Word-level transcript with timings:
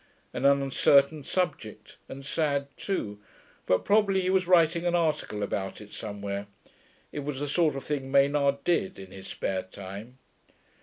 An 0.33 0.45
uncertain 0.45 1.23
subject, 1.23 1.97
and 2.09 2.25
sad, 2.25 2.69
too; 2.75 3.19
but 3.67 3.85
probably 3.85 4.21
he 4.21 4.31
was 4.31 4.47
writing 4.47 4.87
an 4.87 4.95
article 4.95 5.43
about 5.43 5.79
it 5.79 5.93
somewhere; 5.93 6.47
it 7.11 7.19
was 7.19 7.39
the 7.39 7.47
sort 7.47 7.75
of 7.75 7.83
thing 7.83 8.09
Maynard 8.11 8.63
did, 8.63 8.97
in 8.97 9.11
his 9.11 9.27
spare 9.27 9.61
time. 9.61 10.17